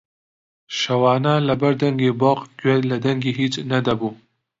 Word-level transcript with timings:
شەوانە 0.79 1.33
لەبەر 1.47 1.73
دەنگی 1.81 2.17
بۆق 2.21 2.39
گوێت 2.59 2.83
لە 2.91 2.97
دەنگی 3.05 3.37
هیچ 3.39 3.53
نەدەبوو 3.71 4.13